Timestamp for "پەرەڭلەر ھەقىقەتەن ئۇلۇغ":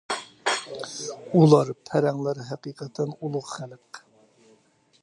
1.91-3.53